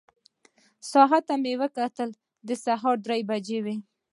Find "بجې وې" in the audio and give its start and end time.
3.29-3.75